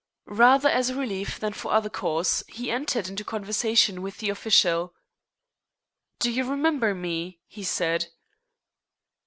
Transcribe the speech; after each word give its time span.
Rather 0.25 0.67
as 0.67 0.89
a 0.89 0.95
relief 0.95 1.39
than 1.39 1.53
for 1.53 1.71
other 1.71 1.87
cause 1.87 2.43
he 2.47 2.71
entered 2.71 3.07
into 3.07 3.23
conversation 3.23 4.01
with 4.01 4.17
the 4.17 4.31
official. 4.31 4.95
"Do 6.17 6.31
you 6.31 6.43
remember 6.49 6.95
me?" 6.95 7.39
he 7.45 7.61
said. 7.63 8.07